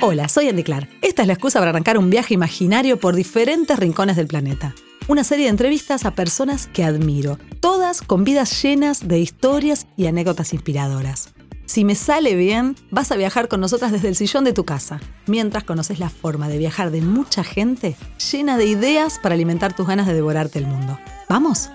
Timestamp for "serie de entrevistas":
5.24-6.04